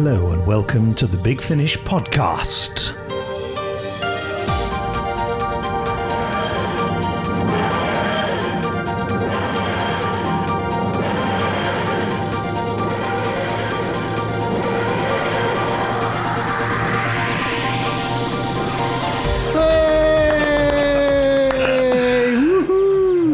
[0.00, 2.94] Hello and welcome to the Big Finish podcast.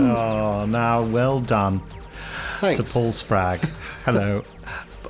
[0.06, 1.82] Oh, now well done
[2.60, 2.80] Thanks.
[2.80, 3.58] to Paul Spragg.
[4.06, 4.42] Hello.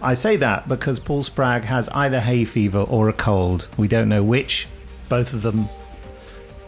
[0.04, 3.68] I say that because Paul Spragg has either hay fever or a cold.
[3.76, 4.68] We don't know which.
[5.08, 5.68] Both of them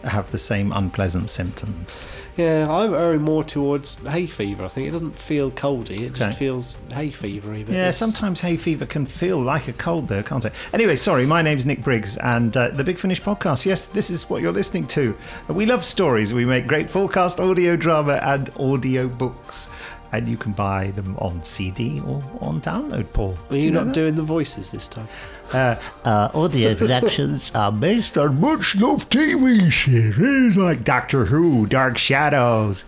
[0.03, 2.05] have the same unpleasant symptoms.
[2.37, 4.63] Yeah, I'm erring more towards hay fever.
[4.63, 6.37] I think it doesn't feel coldy; it just Okay.
[6.39, 7.65] feels hay fevery.
[7.65, 10.53] But Yeah, it's- sometimes hay fever can feel like a cold, though, can't it?
[10.71, 13.65] Anyway, sorry, my name's Nick Briggs, and uh, the Big Finish podcast.
[13.65, 15.15] Yes, this is what you're listening to.
[15.47, 16.31] We love stories.
[16.33, 19.67] We make great fullcast audio drama and audio books,
[20.11, 23.11] and you can buy them on CD or on download.
[23.13, 23.93] Paul, Are you know not that?
[23.95, 25.07] doing the voices this time?
[25.53, 31.97] Uh, uh, audio productions are based on much loved TV series like Doctor Who, Dark
[31.97, 32.85] Shadows,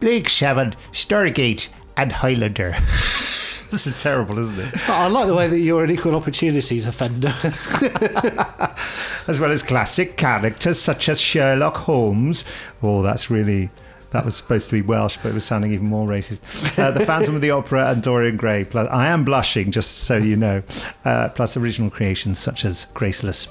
[0.00, 2.72] Blake Seven, Stargate, and Highlander.
[3.70, 4.88] this is terrible, isn't it?
[4.88, 7.34] I like the way that you're an equal opportunities offender.
[9.26, 12.44] as well as classic characters such as Sherlock Holmes.
[12.82, 13.70] Oh, that's really.
[14.10, 16.78] That was supposed to be Welsh, but it was sounding even more racist.
[16.78, 18.64] Uh, the Phantom of the Opera and Dorian Gray.
[18.64, 20.62] Plus, I am blushing, just so you know.
[21.04, 23.48] Uh, plus original creations such as Graceless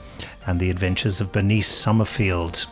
[0.47, 2.65] and The Adventures of Bernice Summerfield.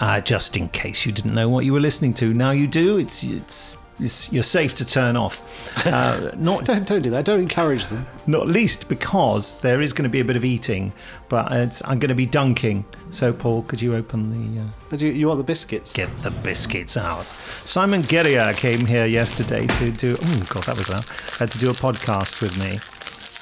[0.00, 2.96] Uh, just in case you didn't know what you were listening to, now you do.
[2.96, 5.42] It's it's, it's you're safe to turn off.
[5.86, 7.24] Uh, not don't don't do that.
[7.24, 8.06] Don't encourage them.
[8.26, 10.92] not least because there is going to be a bit of eating,
[11.28, 12.84] but it's, I'm going to be dunking.
[13.10, 14.62] So, Paul, could you open the.
[14.62, 15.92] Uh, you, you want the biscuits?
[15.92, 17.28] get the biscuits out.
[17.64, 20.16] Simon Guerrier came here yesterday to do.
[20.20, 21.04] Oh, God, that was loud.
[21.40, 22.78] Uh, to do a podcast with me.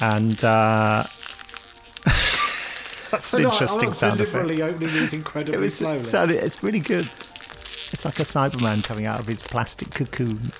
[0.00, 0.43] And.
[0.45, 1.05] Uh,
[3.11, 4.50] that's an interesting sound effect.
[4.61, 6.05] opening these incredibly It was slowly.
[6.05, 7.09] sounded, it's really good.
[7.93, 10.53] It's like a Cyberman coming out of his plastic cocoon.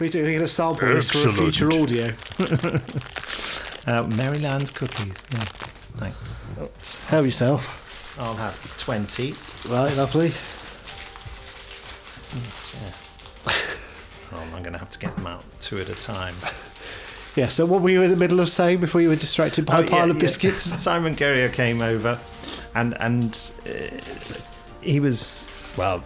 [0.00, 2.12] We're doing a sample this for a future audio.
[3.86, 5.24] Uh, Maryland cookies.
[5.32, 5.38] Yeah,
[5.96, 6.38] thanks.
[6.60, 6.68] Oh,
[7.06, 8.14] Help yourself.
[8.20, 9.34] I'll have 20.
[9.70, 10.32] Right, lovely.
[14.32, 16.34] Oh, I'm going to have to get them out two at a time.
[17.36, 17.46] Yeah.
[17.46, 19.84] So, what were you in the middle of saying before you were distracted by Oh,
[19.84, 20.20] a pile yeah, of yeah.
[20.22, 20.64] biscuits?
[20.64, 22.18] Simon Guerrier came over,
[22.74, 23.70] and and uh,
[24.80, 26.02] he was well.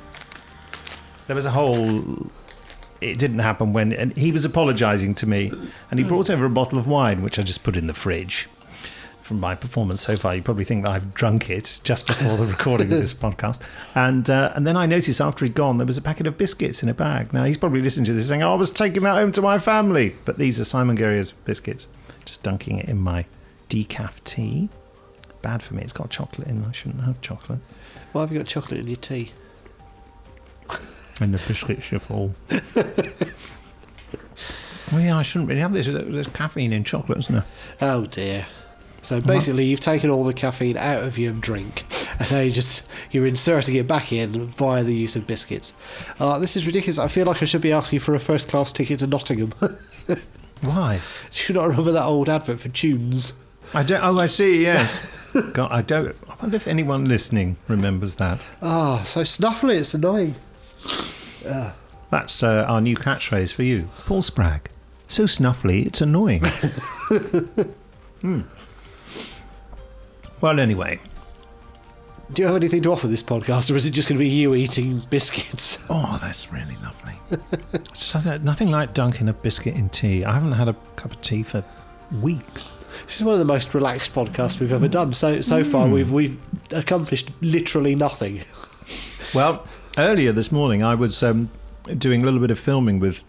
[1.27, 2.31] There was a whole.
[3.01, 5.53] It didn't happen when, and he was apologising to me,
[5.91, 8.49] and he brought over a bottle of wine, which I just put in the fridge.
[9.23, 12.45] From my performance so far, you probably think that I've drunk it just before the
[12.45, 13.61] recording of this podcast,
[13.95, 16.83] and uh, and then I noticed after he'd gone there was a packet of biscuits
[16.83, 17.33] in a bag.
[17.33, 19.59] Now he's probably listening to this saying, oh, "I was taking that home to my
[19.59, 21.89] family," but these are Simon Guerrier's biscuits.
[22.27, 23.25] Just dunking it in my
[23.71, 24.69] decaf tea.
[25.43, 25.83] Bad for me.
[25.83, 26.65] It's got chocolate in.
[26.65, 27.61] I shouldn't have chocolate.
[28.13, 29.33] Why have you got chocolate in your tea?
[31.21, 32.35] And the biscuits are full.
[34.93, 35.87] well, yeah, I shouldn't really have this.
[35.87, 37.45] There's caffeine in chocolate, isn't there?
[37.81, 38.47] Oh dear.
[39.03, 41.85] So basically, you've taken all the caffeine out of your drink,
[42.19, 45.75] and now you just you're inserting it back in via the use of biscuits.
[46.19, 46.99] Uh, this is ridiculous.
[46.99, 49.53] I feel like I should be asking for a first class ticket to Nottingham.
[50.63, 51.01] Why?
[51.31, 53.35] Do you not remember that old advert for Tunes?
[53.75, 54.03] I don't.
[54.03, 54.63] Oh, I see.
[54.65, 55.33] Yes.
[55.53, 56.15] God, I don't.
[56.31, 58.39] I wonder if anyone listening remembers that.
[58.63, 59.75] Ah, so snuffly.
[59.81, 60.37] It's annoying.
[62.11, 64.67] That's uh, our new catchphrase for you, Paul Spragg.
[65.09, 66.43] So snuffly, it's annoying.
[68.21, 68.41] Hmm.
[70.41, 70.99] Well, anyway,
[72.33, 74.31] Do you have anything to offer this podcast, or is it just going to be
[74.31, 75.87] you eating biscuits?
[75.91, 77.13] Oh, that's really lovely.
[77.93, 80.25] Just nothing- nothing like dunking a biscuit in tea.
[80.25, 81.63] I haven't had a cup of tea for
[82.23, 82.73] weeks.
[83.05, 85.13] This is one of the most relaxed podcasts we've ever done.
[85.13, 86.39] So so far, we've we've
[86.71, 88.43] accomplished literally nothing.
[89.35, 89.67] Well,
[89.97, 91.51] earlier this morning, I was um,
[91.99, 93.23] doing a little bit of filming with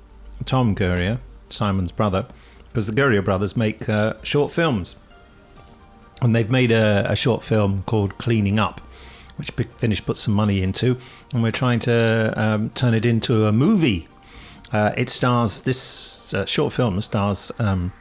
[0.46, 2.26] Tom Guerrier, Simon's brother,
[2.68, 4.96] because the Guerrier brothers make uh, short films.
[6.22, 8.82] And they've made a, a short film called Cleaning Up,
[9.36, 10.98] which Big Finish put some money into.
[11.34, 14.08] And we're trying to um, turn it into a movie.
[14.72, 17.92] Uh, it stars, this uh, short film stars um,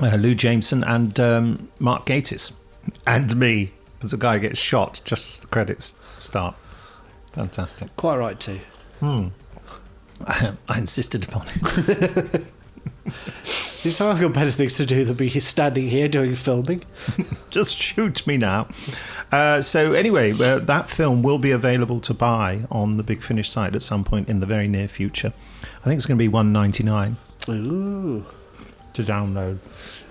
[0.00, 2.52] uh, Lou Jameson and um, Mark Gatiss.
[3.06, 3.72] And me,
[4.02, 6.56] as a guy gets shot just as the credits start.
[7.32, 7.94] Fantastic.
[7.96, 8.60] Quite right too.
[9.02, 9.32] I,
[10.68, 12.44] I insisted upon it.
[13.06, 16.84] So I've got better things to do than be standing here doing filming.
[17.50, 18.68] Just shoot me now.
[19.32, 23.50] Uh, so anyway, uh, that film will be available to buy on the Big Finish
[23.50, 25.32] site at some point in the very near future.
[25.80, 27.16] I think it's going to be one ninety nine.
[27.48, 28.24] Ooh.
[28.92, 29.58] to download.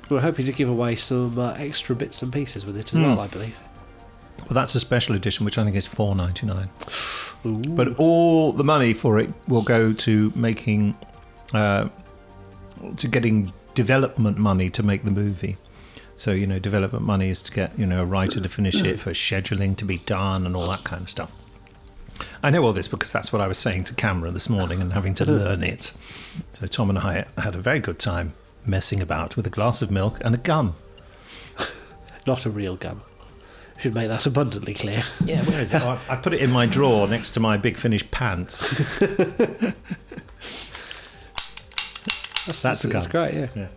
[0.10, 3.04] We're hoping to give away some uh, extra bits and pieces with it as Hmm.
[3.04, 3.56] well, I believe.
[4.42, 6.70] Well, that's a special edition, which I think is four ninety nine.
[7.44, 10.96] But all the money for it will go to making,
[11.54, 11.90] uh,
[12.98, 15.58] to getting development money to make the movie.
[16.18, 19.00] So you know, development money is to get you know a writer to finish it,
[19.00, 21.34] for scheduling to be done, and all that kind of stuff.
[22.44, 24.94] I know all this because that's what I was saying to Cameron this morning and
[24.94, 25.94] having to learn it.
[26.54, 28.34] So Tom and I had a very good time
[28.66, 30.74] messing about with a glass of milk and a gun.
[32.28, 33.02] Not a real gun.
[33.82, 35.04] Should make that abundantly clear.
[35.26, 35.82] Yeah, where is it?
[35.82, 38.62] Oh, I I put it in my drawer next to my Big Finish pants.
[42.46, 43.48] That's, That's a that's great, yeah.
[43.56, 43.68] Yeah.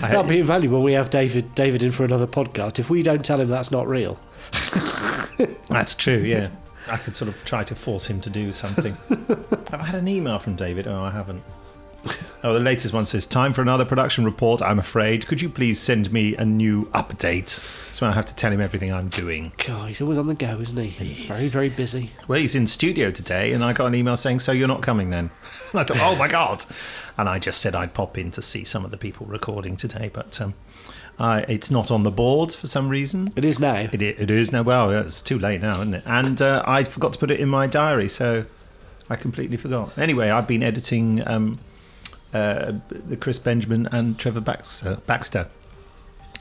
[0.00, 2.78] That'd be invaluable when we have David David in for another podcast.
[2.78, 4.18] If we don't tell him that's not real,
[5.68, 6.50] That's true, yeah.
[6.88, 8.94] I could sort of try to force him to do something.
[9.70, 10.86] Have I had an email from David?
[10.86, 11.42] Oh, I haven't.
[12.44, 15.28] Oh, the latest one says, Time for another production report, I'm afraid.
[15.28, 17.48] Could you please send me a new update?
[17.94, 19.52] So I have to tell him everything I'm doing.
[19.64, 20.88] God, he's always on the go, isn't he?
[20.88, 22.10] He's He very, very busy.
[22.26, 25.10] Well, he's in studio today, and I got an email saying, So you're not coming
[25.10, 25.30] then?
[25.72, 26.64] And I thought, Oh my God.
[27.16, 30.10] And I just said I'd pop in to see some of the people recording today,
[30.12, 30.54] but um,
[31.18, 33.32] uh, it's not on the board for some reason.
[33.36, 33.76] It is now.
[33.92, 34.62] It, it is now.
[34.62, 36.02] Well, it's too late now, isn't it?
[36.06, 38.46] And uh, I forgot to put it in my diary, so
[39.08, 39.96] I completely forgot.
[39.96, 41.58] Anyway, I've been editing um,
[42.32, 45.48] uh, the Chris Benjamin and Trevor Baxter, Baxter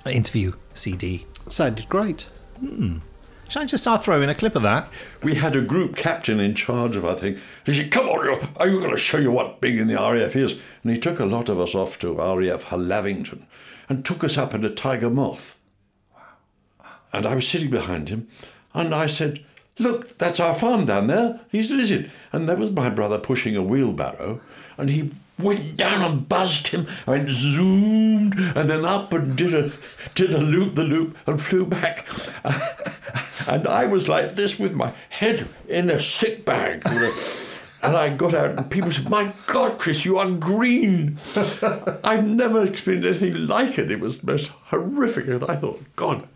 [0.05, 1.25] interview CD.
[1.49, 2.27] Sounded great.
[2.59, 4.89] Should I just start throwing a clip of that?
[5.23, 7.37] We had a group captain in charge of our thing.
[7.65, 9.95] He said, Come on, you- are you going to show you what being in the
[9.95, 10.53] RAF is?
[10.83, 13.45] And he took a lot of us off to RAF Lavington
[13.89, 15.57] and took us up in a Tiger Moth.
[16.15, 16.21] Wow.
[17.11, 18.27] And I was sitting behind him
[18.73, 19.43] and I said,
[19.79, 21.41] Look, that's our farm down there.
[21.51, 22.09] He said, Is it?
[22.31, 24.39] And there was my brother pushing a wheelbarrow
[24.77, 25.11] and he
[25.41, 29.71] went down and buzzed him and zoomed and then up and did a
[30.15, 32.05] did a loop the loop and flew back.
[33.47, 36.83] and I was like this with my head in a sick bag.
[36.91, 37.13] you know.
[37.83, 41.17] And I got out, and people said, "My God, Chris, you are green."
[42.03, 43.89] I've never experienced anything like it.
[43.89, 45.27] It was the most horrific.
[45.27, 46.27] And I thought, God,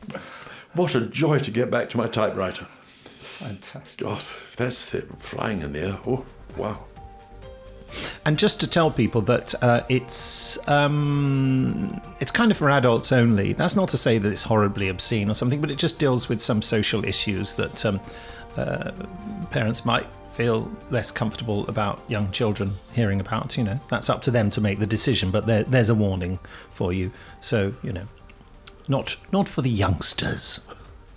[0.74, 2.66] what a joy to get back to my typewriter.
[3.04, 4.08] Fantastic.
[4.08, 4.24] God,
[4.58, 6.00] that's the flying in the air.
[6.08, 6.26] Oh,
[6.58, 6.86] wow.
[8.26, 13.54] And just to tell people that uh, it's um, it's kind of for adults only.
[13.54, 16.42] That's not to say that it's horribly obscene or something, but it just deals with
[16.42, 18.00] some social issues that um,
[18.58, 18.92] uh,
[19.52, 23.58] parents might feel less comfortable about young children hearing about.
[23.58, 25.32] You know, that's up to them to make the decision.
[25.32, 26.40] But there, there's a warning
[26.70, 27.12] for you.
[27.40, 28.08] So you know,
[28.88, 30.60] not not for the youngsters.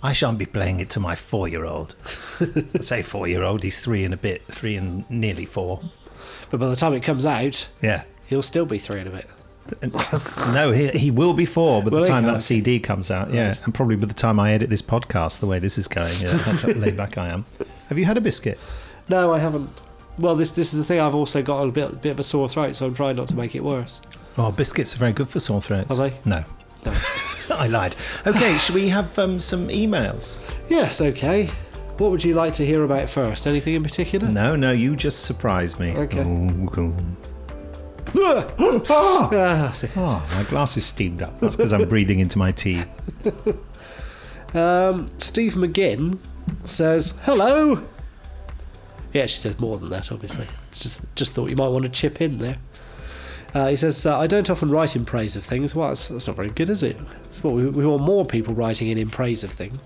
[0.01, 1.93] I shan't be playing it to my four-year-old.
[2.79, 3.63] Say four-year-old.
[3.63, 5.81] He's three and a bit, three and nearly four.
[6.49, 8.03] But by the time it comes out, Yeah.
[8.27, 9.25] he'll still be three and a bit.
[10.53, 12.05] no, he, he will be four by the he?
[12.05, 12.41] time that.
[12.41, 13.31] CD comes out.
[13.31, 16.11] Yeah, and probably by the time I edit this podcast, the way this is going,
[16.19, 17.45] yeah, that's how laid back I am.
[17.87, 18.57] Have you had a biscuit?
[19.09, 19.69] No, I haven't.
[20.17, 20.99] Well, this this is the thing.
[20.99, 23.35] I've also got a bit bit of a sore throat, so I'm trying not to
[23.35, 24.01] make it worse.
[24.37, 25.91] Oh, biscuits are very good for sore throats.
[25.91, 26.17] Are they?
[26.25, 26.43] No.
[26.85, 26.93] No.
[27.51, 27.95] I lied.
[28.25, 30.35] Okay, should we have um, some emails?
[30.67, 30.99] yes.
[30.99, 31.49] Okay.
[31.99, 33.45] What would you like to hear about first?
[33.45, 34.27] Anything in particular?
[34.29, 35.95] No, no, you just surprised me.
[35.95, 36.23] Okay.
[36.25, 36.95] Oh.
[38.89, 41.39] Ah, Oh, my glass is steamed up.
[41.39, 42.83] That's because I'm breathing into my tea.
[44.55, 46.17] Um, Steve McGinn
[46.63, 47.83] says, "Hello."
[49.13, 50.11] Yeah, she says more than that.
[50.11, 52.57] Obviously, just just thought you might want to chip in there.
[53.53, 55.75] Uh, he says, uh, "I don't often write in praise of things.
[55.75, 56.97] Well, that's, that's not very good, is it?
[57.25, 59.77] That's what we, we want more people writing in in praise of things.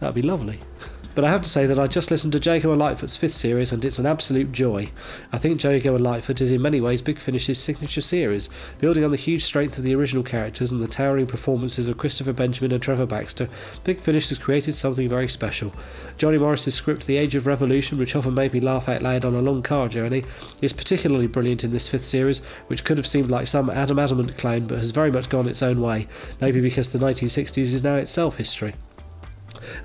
[0.00, 0.58] That'd be lovely."
[1.16, 3.72] But I have to say that I just listened to Jago and Litefoot's fifth series,
[3.72, 4.90] and it's an absolute joy.
[5.32, 9.12] I think Jago and Litefoot is in many ways Big Finish's signature series, building on
[9.12, 12.82] the huge strength of the original characters and the towering performances of Christopher Benjamin and
[12.82, 13.48] Trevor Baxter.
[13.82, 15.72] Big Finish has created something very special.
[16.18, 19.34] Johnny Morris's script, The Age of Revolution, which often made me laugh out loud on
[19.34, 20.22] a long car journey,
[20.60, 24.36] is particularly brilliant in this fifth series, which could have seemed like some Adam Adamant
[24.36, 26.08] clone, but has very much gone its own way,
[26.42, 28.74] maybe because the 1960s is now itself history.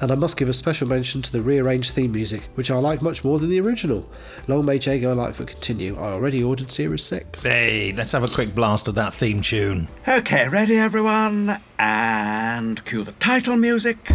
[0.02, 3.04] And I must give a special mention to the rearranged theme music, which I like
[3.04, 4.10] much more than the original.
[4.48, 5.96] Long may Jago and Litefoot continue.
[5.96, 7.44] I already ordered Series 6.
[7.44, 9.88] Hey, let's have a quick blast of that theme tune.
[10.08, 11.62] Okay, ready everyone?
[11.78, 14.10] And cue the title music.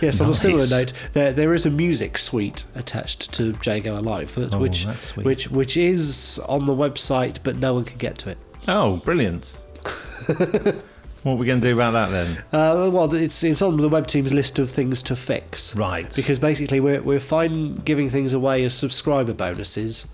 [0.00, 4.06] Yes, on a similar note, there there is a music suite attached to Jago and
[4.06, 4.84] Litefoot, Oh, which
[5.16, 8.38] which which is on the website, but no one can get to it.
[8.68, 9.56] Oh, brilliant.
[10.26, 12.44] what are we going to do about that then?
[12.52, 15.74] Uh, well, it's it's on the web team's list of things to fix.
[15.74, 16.14] Right.
[16.14, 20.08] Because basically, we're we're fine giving things away as subscriber bonuses,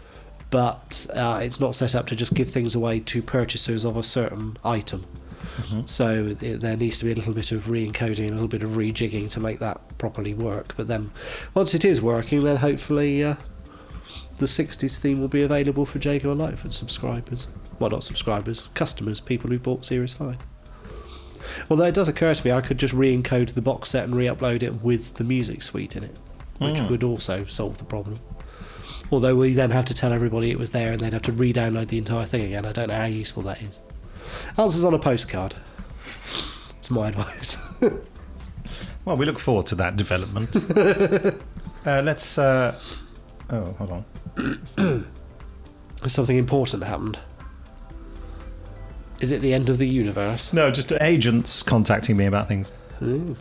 [0.50, 4.02] but uh, it's not set up to just give things away to purchasers of a
[4.04, 5.06] certain item.
[5.56, 5.86] Mm-hmm.
[5.86, 8.70] So th- there needs to be a little bit of re-encoding, a little bit of
[8.70, 10.74] rejigging to make that properly work.
[10.76, 11.10] But then,
[11.54, 13.34] once it is working, then hopefully uh,
[14.38, 17.48] the '60s theme will be available for Jago and Litefoot subscribers.
[17.78, 20.38] Well, not subscribers, customers, people who bought Series Five.
[21.68, 24.62] Although it does occur to me, I could just re-encode the box set and re-upload
[24.62, 26.16] it with the music suite in it,
[26.58, 26.88] which Hmm.
[26.88, 28.18] would also solve the problem.
[29.10, 31.88] Although we then have to tell everybody it was there, and they'd have to re-download
[31.88, 32.64] the entire thing again.
[32.64, 33.78] I don't know how useful that is.
[34.58, 35.54] Answers on a postcard.
[36.78, 37.56] It's my advice.
[39.04, 40.54] Well, we look forward to that development.
[41.84, 42.38] uh, let's.
[42.38, 42.78] Uh,
[43.50, 44.04] oh, hold
[44.38, 45.06] on.
[46.06, 47.18] Something important happened.
[49.20, 50.52] Is it the end of the universe?
[50.52, 52.70] No, just agents contacting me about things.
[53.02, 53.36] Ooh.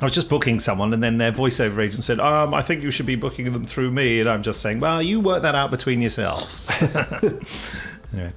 [0.00, 2.90] I was just booking someone, and then their voiceover agent said, "Um, I think you
[2.90, 5.70] should be booking them through me." And I'm just saying, "Well, you work that out
[5.70, 6.70] between yourselves."
[8.12, 8.32] anyway,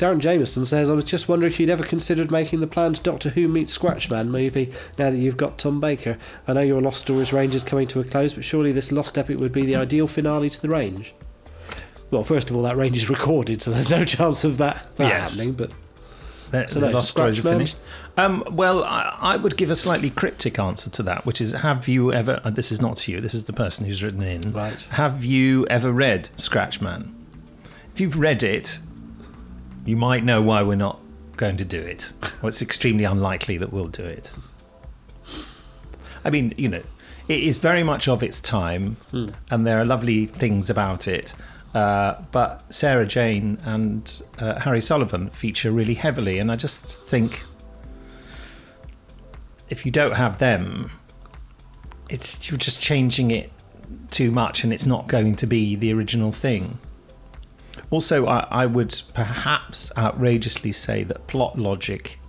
[0.00, 3.28] Darren Jameson says, I was just wondering if you'd ever considered making the planned Doctor
[3.28, 6.16] Who meets Scratchman movie now that you've got Tom Baker.
[6.48, 9.18] I know your Lost Stories range is coming to a close, but surely this Lost
[9.18, 11.14] Epic would be the ideal finale to the range.
[12.10, 15.06] Well, first of all, that range is recorded, so there's no chance of that, that
[15.06, 15.34] Yes.
[15.36, 15.70] happening, but
[16.50, 17.76] the, So the no, lost stories are finished.
[18.16, 21.88] Um, well, I, I would give a slightly cryptic answer to that, which is: Have
[21.88, 22.40] you ever?
[22.42, 23.20] uh, this is not to you.
[23.20, 24.52] This is the person who's written in.
[24.54, 24.80] Right.
[24.92, 27.12] Have you ever read Scratchman?
[27.92, 28.80] If you've read it,
[29.90, 31.00] you might know why we're not
[31.36, 32.12] going to do it.
[32.40, 34.32] Well, it's extremely unlikely that we'll do it.
[36.24, 36.82] I mean, you know,
[37.26, 38.98] it is very much of its time,
[39.50, 41.34] and there are lovely things about it.
[41.74, 47.42] Uh, but Sarah Jane and uh, Harry Sullivan feature really heavily, and I just think
[49.70, 50.92] if you don't have them,
[52.08, 53.50] it's you're just changing it
[54.12, 56.78] too much, and it's not going to be the original thing.
[57.90, 62.20] Also, I, I would perhaps outrageously say that plot logic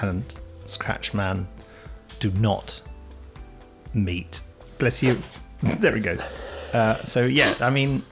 [0.00, 1.46] and Scratchman
[2.18, 2.82] do not
[3.94, 4.40] meet.
[4.78, 5.18] Bless you.
[5.62, 6.26] there he goes.
[6.72, 8.02] Uh, so yeah, I mean,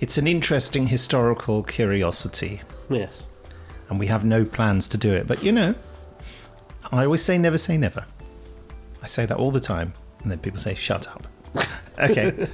[0.00, 3.26] it's an interesting historical curiosity, yes.
[3.88, 5.26] and we have no plans to do it.
[5.26, 5.74] But you know,
[6.92, 8.06] I always say never say never.
[9.02, 9.92] I say that all the time,
[10.22, 11.26] and then people say shut up.
[11.98, 12.48] okay.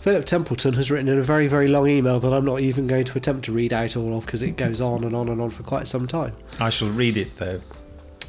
[0.00, 3.04] Philip Templeton has written in a very, very long email that I'm not even going
[3.04, 5.50] to attempt to read out all of because it goes on and on and on
[5.50, 6.32] for quite some time.
[6.58, 7.60] I shall read it though.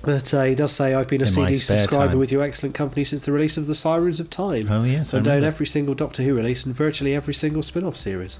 [0.03, 2.17] But uh, he does say, I've been a In CD subscriber time.
[2.19, 4.67] with your excellent company since the release of The Sirens of Time.
[4.69, 7.95] Oh, yes, I've done every single Doctor Who release and virtually every single spin off
[7.95, 8.39] series.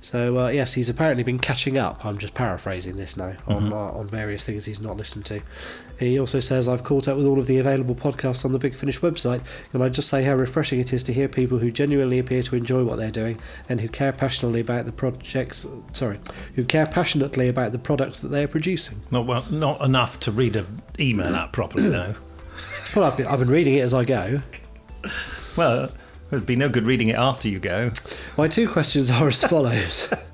[0.00, 2.04] So, uh, yes, he's apparently been catching up.
[2.06, 3.72] I'm just paraphrasing this now on, Mm-hmm.
[3.72, 5.42] uh, on various things he's not listened to.
[6.00, 8.74] He also says, I've caught up with all of the available podcasts on the Big
[8.74, 9.42] Finish website,
[9.74, 12.56] and I just say how refreshing it is to hear people who genuinely appear to
[12.56, 13.38] enjoy what they're doing
[13.68, 16.18] and who care passionately about the projects, sorry,
[16.54, 18.98] who care passionately about the products that they are producing.
[19.10, 22.14] Not well, not enough to read an email out properly though.
[22.96, 24.40] Well, I've been, I've been reading it as I go.
[25.56, 25.92] Well,
[26.32, 27.92] it'd be no good reading it after you go.
[28.38, 30.12] My two questions are as follows.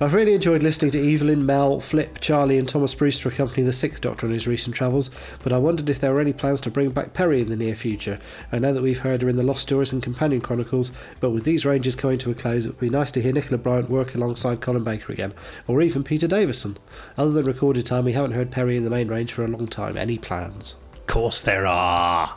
[0.00, 4.00] I've really enjoyed listening to Evelyn, Mel, Flip, Charlie, and Thomas Brewster accompany the Sixth
[4.00, 5.10] Doctor on his recent travels,
[5.42, 7.74] but I wondered if there were any plans to bring back Peri in the near
[7.74, 8.18] future.
[8.52, 11.44] I know that we've heard her in the Lost Stories and Companion Chronicles, but with
[11.44, 14.14] these ranges coming to a close, it would be nice to hear Nicola Bryant work
[14.14, 15.34] alongside Colin Baker again,
[15.66, 16.78] or even Peter Davison.
[17.16, 19.66] Other than recorded time, we haven't heard Peri in the main range for a long
[19.66, 19.96] time.
[19.96, 20.76] Any plans?
[20.94, 22.36] Of course there are.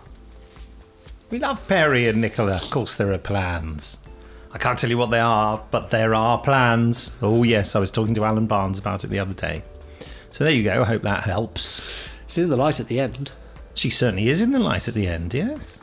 [1.29, 2.57] We love Peri and Nicola.
[2.57, 4.04] Of course there are plans.
[4.55, 7.13] I can't tell you what they are, but there are plans.
[7.21, 9.63] Oh yes, I was talking to Alan Barnes about it the other day.
[10.29, 10.81] So there you go.
[10.81, 12.09] I hope that helps.
[12.27, 13.31] She's in the light at the end.
[13.73, 15.33] She certainly is in the light at the end.
[15.33, 15.81] Yes.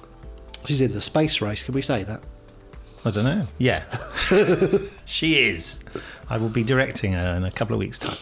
[0.64, 2.22] She's in the space race, can we say that?
[3.04, 3.46] I don't know.
[3.58, 3.84] Yeah.
[5.04, 5.80] she is.
[6.30, 8.16] I will be directing her in a couple of weeks' time.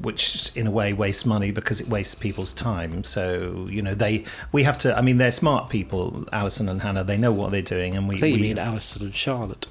[0.00, 3.04] Which in a way wastes money because it wastes people's time.
[3.04, 4.96] So you know they we have to.
[4.96, 7.04] I mean, they're smart people, Alison and Hannah.
[7.04, 8.16] They know what they're doing, and we.
[8.16, 9.66] I think we you mean Alison and Charlotte,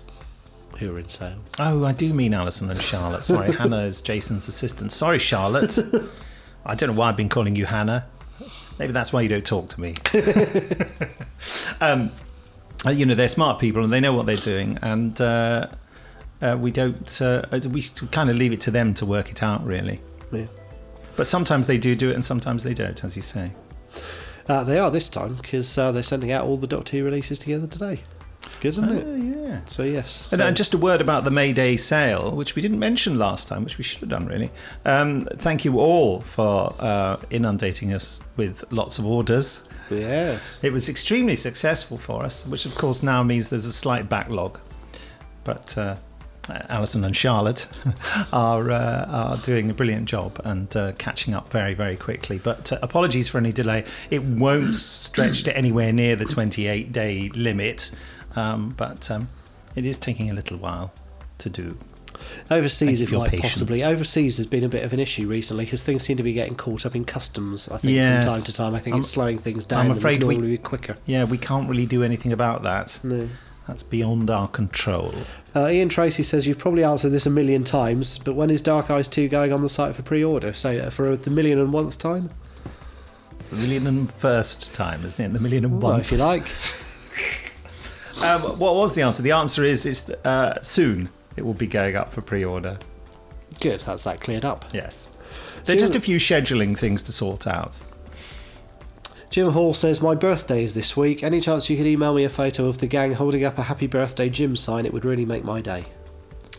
[0.78, 1.40] who are in sales.
[1.60, 3.24] oh, I do mean Alison and Charlotte.
[3.24, 4.92] Sorry, Hannah is Jason's assistant.
[4.92, 5.78] Sorry, Charlotte.
[6.66, 8.06] I don't know why I've been calling you Hannah.
[8.80, 9.96] Maybe that's why you don't talk to me.
[11.82, 12.12] um,
[12.86, 15.68] uh, you know, they're smart people and they know what they're doing, and uh,
[16.42, 17.22] uh, we don't.
[17.22, 20.00] Uh, we kind of leave it to them to work it out, really.
[20.34, 20.48] Yeah.
[21.16, 23.52] But sometimes they do do it, and sometimes they don't, as you say.
[24.48, 27.40] Uh, they are this time because uh, they're sending out all the Doctor Who releases
[27.40, 28.02] together today.
[28.44, 29.06] It's good, isn't it?
[29.08, 29.62] Oh, yeah.
[29.66, 30.32] So yes.
[30.34, 33.48] And so- just a word about the May Day sale, which we didn't mention last
[33.48, 34.52] time, which we should have done really.
[34.84, 39.64] Um, thank you all for uh, inundating us with lots of orders.
[39.90, 40.60] yes.
[40.62, 44.60] It was extremely successful for us, which of course now means there's a slight backlog.
[45.46, 45.96] But uh,
[46.50, 47.68] Alison and Charlotte
[48.34, 52.38] are uh, are doing a brilliant job and uh, catching up very very quickly.
[52.38, 53.86] But uh, apologies for any delay.
[54.10, 57.92] It won't stretch to anywhere near the 28 day limit,
[58.36, 59.30] um, but um,
[59.76, 60.94] it is taking a little while
[61.40, 61.78] to do.
[62.52, 63.54] Overseas, you if for like patience.
[63.54, 63.84] possibly.
[63.84, 66.56] Overseas has been a bit of an issue recently because things seem to be getting
[66.56, 67.68] caught up in customs.
[67.70, 68.24] I think Yes.
[68.26, 68.76] from time to time.
[68.76, 69.86] I think I'm- it's slowing things down.
[69.86, 70.96] I'm afraid we- quicker.
[71.06, 73.00] Yeah, we can't really do anything about that.
[73.04, 73.28] No.
[73.68, 75.14] That's beyond our control.
[75.56, 78.92] Uh, Ian Tracy says you've probably answered this a million times, but when is Dark
[78.92, 80.52] Eyes 2 going on the site for pre-order?
[80.52, 82.30] So uh, for the million and one time?
[83.50, 85.34] The million and first time, isn't it?
[85.34, 86.02] The million and one.
[86.02, 86.48] if you like.
[88.22, 89.22] Um, what was the answer?
[89.22, 91.10] The answer is is uh, soon.
[91.36, 92.78] It will be going up for pre-order.
[93.60, 94.66] Good, that's that cleared up.
[94.72, 95.10] Yes.
[95.66, 97.82] There are just a few scheduling things to sort out.
[99.34, 101.24] Jim Hall says, My birthday is this week.
[101.24, 103.88] Any chance you could email me a photo of the gang holding up a happy
[103.88, 104.86] birthday Jim sign?
[104.86, 105.86] It would really make my day.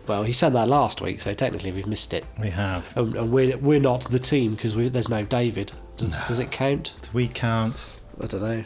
[0.08, 2.24] Well, he said that last week, so technically we've missed it.
[2.37, 2.92] We have.
[2.96, 5.70] And, and we're, we're not the team because there's no David.
[5.96, 6.94] Does, does it count?
[7.02, 7.96] Do we count?
[8.20, 8.64] I don't know.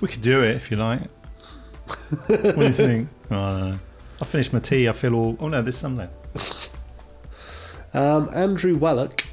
[0.00, 1.00] We could do it if you like.
[2.28, 3.08] what do you think?
[3.28, 3.78] Oh, I don't know.
[4.22, 4.88] I finished my tea.
[4.88, 5.36] I feel all.
[5.40, 6.10] Oh no, there's some there.
[7.92, 9.24] Um, Andrew Wellock,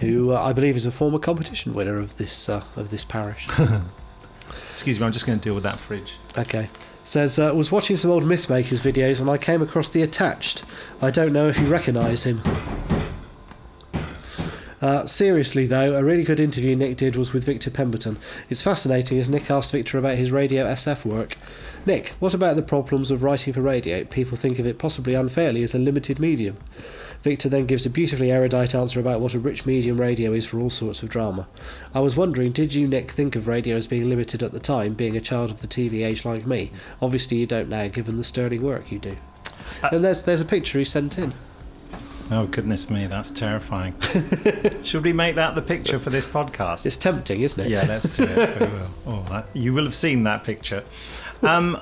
[0.00, 3.48] who uh, I believe is a former competition winner of this uh, of this parish.
[4.72, 5.06] Excuse me.
[5.06, 6.16] I'm just going to deal with that fridge.
[6.36, 6.68] Okay.
[7.04, 10.64] Says, uh, was watching some old Mythmakers videos and I came across the attached.
[11.00, 12.40] I don't know if you recognise him.
[14.80, 18.18] Uh, seriously, though, a really good interview Nick did was with Victor Pemberton.
[18.48, 21.36] It's fascinating as Nick asked Victor about his radio SF work.
[21.84, 24.04] Nick, what about the problems of writing for radio?
[24.04, 26.56] People think of it possibly unfairly as a limited medium.
[27.22, 30.58] Victor then gives a beautifully erudite answer about what a rich medium radio is for
[30.58, 31.46] all sorts of drama.
[31.94, 34.94] I was wondering, did you, Nick, think of radio as being limited at the time,
[34.94, 36.70] being a child of the TV age like me?
[37.02, 39.16] Obviously, you don't now, given the sterling work you do.
[39.92, 41.34] and there's there's a picture he sent in.
[42.32, 43.94] Oh goodness me, that's terrifying.
[44.84, 46.86] Should we make that the picture for this podcast?
[46.86, 47.70] It's tempting, isn't it?
[47.70, 48.60] Yeah, let's do it.
[48.60, 48.88] We will.
[49.06, 50.84] Oh, that, you will have seen that picture.
[51.42, 51.80] Um,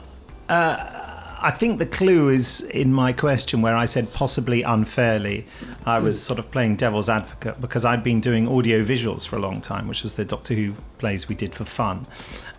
[0.49, 0.98] uh,
[1.41, 5.47] I think the clue is in my question where I said possibly unfairly.
[5.87, 9.39] I was sort of playing devil's advocate because I'd been doing audio visuals for a
[9.39, 12.07] long time, which was the Doctor Who plays we did for fun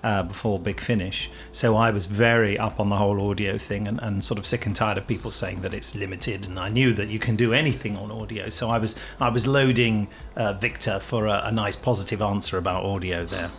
[0.02, 1.30] uh, before Big Finish.
[1.52, 4.66] So I was very up on the whole audio thing and, and sort of sick
[4.66, 6.48] and tired of people saying that it's limited.
[6.48, 8.48] And I knew that you can do anything on audio.
[8.50, 12.86] So I was I was loading uh, Victor for a, a nice positive answer about
[12.86, 13.52] audio there.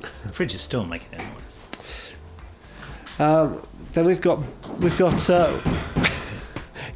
[0.00, 2.16] The fridge is still making a noise.
[3.18, 3.62] Um,
[3.98, 4.38] then we've got
[4.78, 5.28] we've got.
[5.28, 5.60] Uh,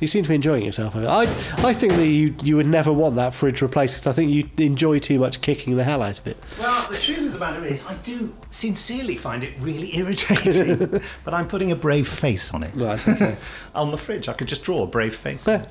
[0.01, 0.95] you seem to be enjoying yourself.
[0.97, 1.23] I
[1.59, 4.49] I think that you you would never want that fridge replaced because I think you
[4.65, 6.37] enjoy too much kicking the hell out of it.
[6.59, 11.01] Well, the truth of the matter is, I do sincerely find it really irritating.
[11.25, 12.73] but I'm putting a brave face on it.
[12.75, 13.07] Right.
[13.09, 13.37] Okay.
[13.75, 15.47] on the fridge, I could just draw a brave face.
[15.47, 15.67] Yeah.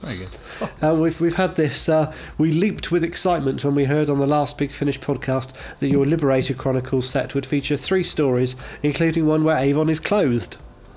[0.00, 0.28] Very good.
[0.82, 1.88] Uh, we've we've had this.
[1.88, 5.88] Uh, we leaped with excitement when we heard on the last Big Finish podcast that
[5.88, 10.56] your Liberator Chronicles set would feature three stories, including one where Avon is clothed.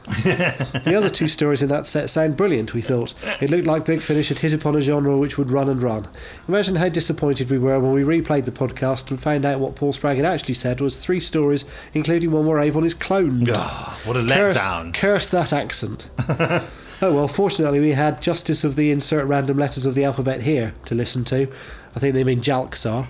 [0.24, 3.14] the other two stories in that set sound brilliant, we thought.
[3.42, 6.08] It looked like Big Finish had hit upon a genre which would run and run.
[6.48, 9.94] Imagine how disappointed we were when we replayed the podcast and found out what Paul
[9.94, 13.50] Spragg had actually said was three stories, including one where Avon is cloned.
[13.54, 14.94] Ah, what a Curse, letdown.
[14.94, 16.10] curse that accent.
[17.02, 20.74] oh well, fortunately we had Justice of the Insert Random Letters of the Alphabet here
[20.86, 21.48] to listen to.
[21.96, 23.08] I think they mean Jalxar.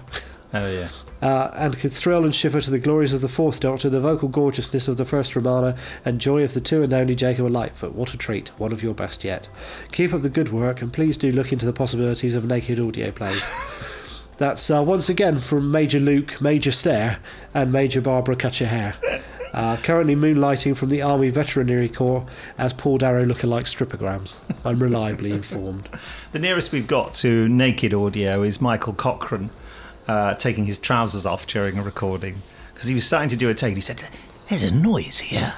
[0.53, 0.89] Oh yeah.
[1.21, 4.29] Uh, and could thrill and shiver to the glories of the Fourth Doctor, the vocal
[4.29, 7.93] gorgeousness of the first Romana, and joy of the two and only Jacob Litefoot.
[7.93, 8.49] What a treat!
[8.59, 9.49] One of your best yet.
[9.91, 13.11] Keep up the good work, and please do look into the possibilities of naked audio
[13.11, 13.83] plays.
[14.37, 17.19] That's uh, once again from Major Luke, Major Stare,
[17.53, 18.95] and Major Barbara Cut Your Hair.
[19.51, 22.25] Uh, currently moonlighting from the Army Veterinary Corps
[22.57, 24.35] as Paul Darrow lookalike stripograms.
[24.63, 25.89] I'm reliably informed.
[26.31, 29.49] The nearest we've got to naked audio is Michael Cochrane
[30.09, 32.35] uh, taking his trousers off during a recording
[32.73, 33.69] because he was starting to do a take.
[33.69, 34.03] and He said,
[34.49, 35.53] "There's a noise here.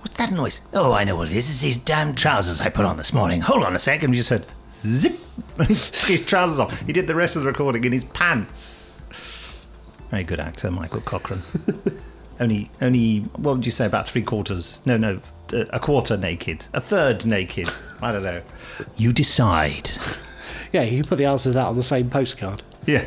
[0.00, 0.60] What's that noise?
[0.72, 1.50] Oh, I know what it is.
[1.50, 3.40] It's these damn trousers I put on this morning.
[3.40, 4.10] Hold on a second.
[4.12, 5.18] We just heard zip.
[5.66, 6.80] his trousers off.
[6.82, 8.88] He did the rest of the recording in his pants.
[10.10, 11.42] Very good actor, Michael Cochrane.
[12.40, 13.20] only, only.
[13.36, 13.86] What would you say?
[13.86, 14.80] About three quarters?
[14.86, 15.20] No, no,
[15.52, 17.68] a quarter naked, a third naked.
[18.00, 18.42] I don't know.
[18.96, 19.90] You decide.
[20.70, 22.62] Yeah, you can put the answer to that on the same postcard.
[22.88, 23.04] Yeah.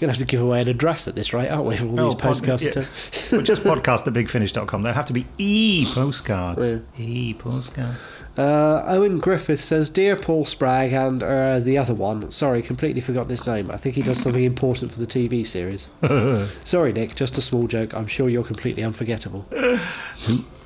[0.00, 1.76] You're going to have to give away an address at this rate, aren't we?
[1.76, 2.64] For all Oh, these pod- postcards.
[2.64, 2.72] yeah.
[3.32, 4.82] well, just podcast at bigfinish.com.
[4.82, 6.64] They'll have to be e postcards.
[6.70, 6.78] Yeah.
[6.96, 8.06] E postcards.
[8.38, 12.30] Uh, Owen Griffith says, "Dear Paul Spragg and uh, the other one.
[12.30, 13.70] Sorry, completely forgotten his name.
[13.70, 15.88] I think he does something important for the TV series.
[16.64, 17.14] Sorry, Nick.
[17.14, 17.94] Just a small joke.
[17.94, 19.46] I'm sure you're completely unforgettable."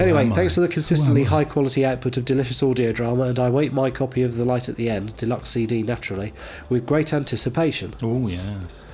[0.00, 3.72] Anyway, thanks for the consistently high quality output of delicious audio drama, and I wait
[3.72, 6.32] my copy of The Light at the End, deluxe CD naturally,
[6.68, 7.94] with great anticipation.
[8.02, 8.86] Oh, yes.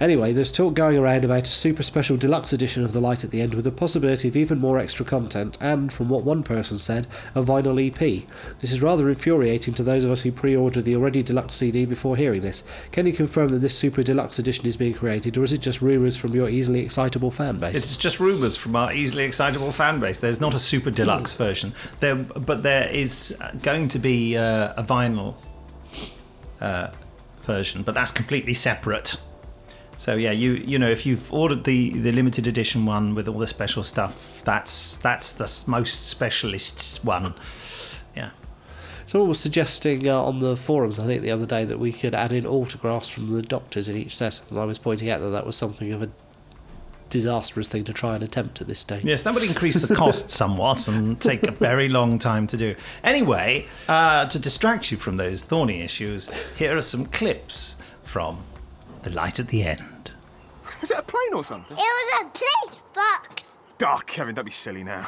[0.00, 3.32] Anyway, there's talk going around about a super special deluxe edition of The Light at
[3.32, 6.78] the End with the possibility of even more extra content and, from what one person
[6.78, 8.24] said, a vinyl EP.
[8.60, 11.84] This is rather infuriating to those of us who pre ordered the already deluxe CD
[11.84, 12.62] before hearing this.
[12.92, 15.82] Can you confirm that this super deluxe edition is being created, or is it just
[15.82, 17.74] rumours from your easily excitable fan base?
[17.74, 20.18] It's just rumours from our easily excitable fan base.
[20.18, 21.74] There's not a super deluxe version.
[21.98, 25.34] There, but there is going to be uh, a vinyl
[26.60, 26.92] uh,
[27.42, 29.16] version, but that's completely separate.
[29.98, 33.38] So yeah, you you know if you've ordered the the limited edition one with all
[33.38, 37.34] the special stuff, that's that's the most specialist one.
[38.16, 38.30] Yeah.
[39.06, 42.14] Someone was suggesting uh, on the forums, I think, the other day that we could
[42.14, 45.30] add in autographs from the doctors in each set, and I was pointing out that
[45.30, 46.10] that was something of a
[47.10, 49.02] disastrous thing to try and attempt at this stage.
[49.02, 52.76] Yes, that would increase the cost somewhat and take a very long time to do.
[53.02, 58.44] Anyway, uh, to distract you from those thorny issues, here are some clips from
[59.02, 60.12] The Light at the End.
[60.80, 61.76] Was it a plane or something?
[61.76, 63.58] It was a plate box.
[63.82, 65.02] Oh, Kevin, don't be silly now.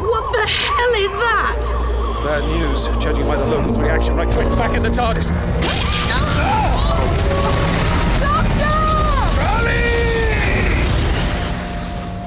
[0.00, 1.62] What the hell is that?
[2.22, 5.30] Bad news, judging by the locals' reaction right quick back in the TARDIS.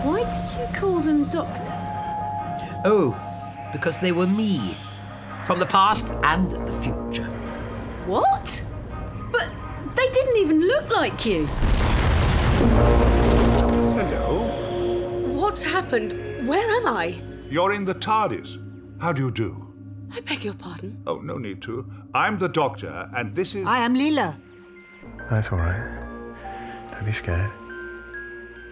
[0.04, 1.74] Why did you call them Doctor?
[2.84, 3.16] Oh,
[3.72, 4.78] because they were me.
[5.50, 7.26] From the past and the future.
[8.06, 8.64] What?
[9.32, 9.50] But
[9.96, 11.48] they didn't even look like you.
[13.98, 15.34] Hello.
[15.34, 16.48] What happened?
[16.48, 17.20] Where am I?
[17.50, 18.60] You're in the TARDIS.
[19.02, 19.74] How do you do?
[20.16, 21.02] I beg your pardon.
[21.08, 21.92] Oh, no need to.
[22.14, 23.66] I'm the Doctor, and this is.
[23.66, 24.36] I am Leela.
[25.32, 25.82] That's all right.
[26.92, 27.50] Don't be scared.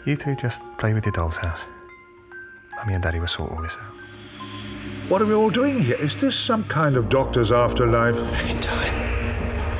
[0.06, 1.66] You two just play with your doll's house.
[2.76, 3.97] Mummy and Daddy will sort all this out.
[5.10, 5.96] What are we all doing here?
[5.96, 8.17] Is this some kind of Doctor's afterlife?
[8.30, 8.93] Back in time.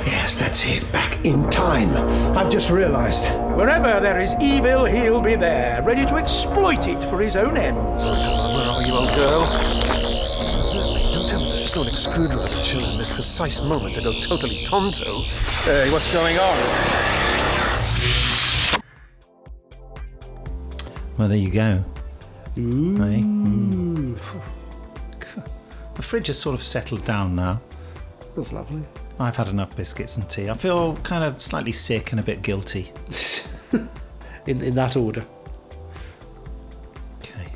[0.06, 0.90] Yes, that's it.
[0.90, 1.94] Back in time.
[2.34, 3.30] I've just realised.
[3.54, 8.04] Wherever there is evil, he'll be there, ready to exploit it for his own ends.
[8.04, 9.44] Where are you, old girl?
[10.64, 14.12] Certainly, don't tell me there's a sonic screwdriver chosen in this precise moment to go
[14.22, 15.12] totally tonto.
[15.64, 16.56] Hey, what's going on?
[21.18, 21.84] Well, there you go.
[22.54, 23.20] Hey?
[23.20, 24.18] Mm.
[25.98, 27.60] The fridge has sort of settled down now.
[28.36, 28.82] That's lovely.
[29.18, 30.48] I've had enough biscuits and tea.
[30.48, 32.92] I feel kind of slightly sick and a bit guilty.
[34.46, 35.22] In, in that order.
[37.18, 37.52] Okay.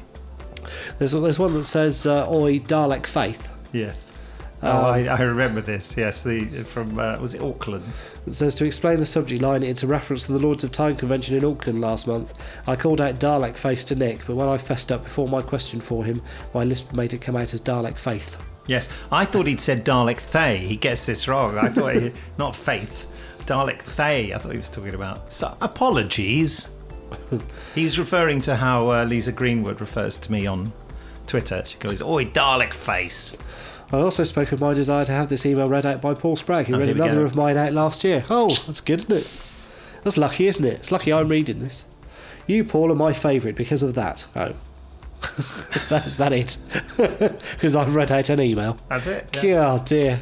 [0.99, 3.51] There's, there's one that says, uh, Oi, Dalek Faith.
[3.73, 4.12] Yes.
[4.65, 5.97] Oh, I, I remember this.
[5.97, 7.85] Yes, the from uh, was it Auckland?
[8.27, 10.97] It says to explain the subject line, it's a reference to the Lords of Time
[10.97, 12.33] convention in Auckland last month.
[12.69, 15.81] I called out Dalek Face to Nick, but when I fessed up before my question
[15.81, 16.23] for him,
[16.55, 18.37] my lisp made it come out as Dalek Faith.
[18.69, 20.59] Yes, I thought he'd said Dalek Thay.
[20.59, 21.59] He gets this wrong.
[21.59, 23.09] I thought he, not Faith.
[23.41, 24.33] Dalek Thay.
[24.33, 25.33] I thought he was talking about.
[25.33, 26.71] So, apologies.
[27.75, 30.73] He's referring to how uh, Lisa Greenwood refers to me on
[31.27, 31.65] Twitter.
[31.67, 33.37] She goes, Oi, Dalek face.
[33.93, 36.67] I also spoke of my desire to have this email read out by Paul Spragg,
[36.67, 38.25] who Oh, read another of mine out last year.
[38.31, 39.43] Oh, that's good, isn't it?
[40.03, 40.75] That's lucky, isn't it?
[40.75, 41.85] It's lucky I'm reading this.
[42.47, 44.27] You, Paul, are my favourite because of that.
[44.35, 44.55] Oh.
[45.75, 46.57] is, that, is that it?
[47.53, 48.77] Because I've read out an email.
[48.89, 49.31] That's it.
[49.45, 50.21] Oh dear.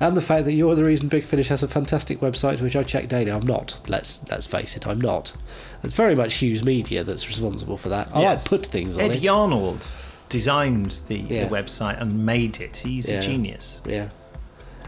[0.00, 2.82] And the fact that you're the reason Big Finish has a fantastic website which I
[2.82, 3.30] check daily.
[3.30, 3.80] I'm not.
[3.88, 5.32] Let's let's face it, I'm not.
[5.82, 8.14] It's very much Hughes Media that's responsible for that.
[8.14, 8.48] I Yes.
[8.48, 9.22] put things on Ed it.
[9.22, 9.94] Yarnold
[10.38, 11.44] designed the, Yeah.
[11.48, 12.76] the website and made it.
[12.78, 13.18] He's Yeah.
[13.18, 13.80] a genius.
[13.86, 14.08] Yeah.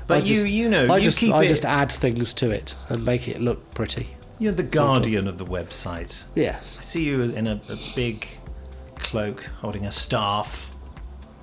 [0.08, 1.48] But I you, just- you know, I you just keep I it.
[1.48, 4.08] just add things to it and make it look pretty.
[4.38, 6.24] You're the guardian of the website.
[6.34, 6.76] Yes.
[6.78, 8.26] I see you as in a, a big
[8.96, 10.70] cloak holding a staff,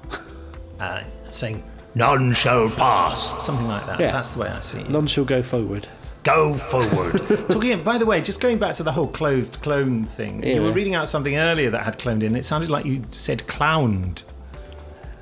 [0.80, 1.64] uh, saying,
[1.96, 3.44] None shall pass.
[3.46, 4.00] Something like that.
[4.00, 4.12] Yeah.
[4.12, 4.90] That's the way I see it.
[4.90, 5.88] None shall go forward.
[6.24, 7.22] Go forward.
[7.50, 10.72] Talking, by the way, just going back to the whole clothed clone thing, you were
[10.72, 12.36] reading out something earlier that had cloned in.
[12.36, 14.24] It sounded like you said clowned.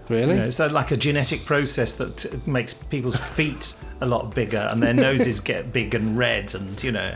[0.09, 0.33] Really?
[0.33, 4.35] You know, it's uh, like a genetic process that t- makes people's feet a lot
[4.35, 7.15] bigger and their noses get big and red and, you know.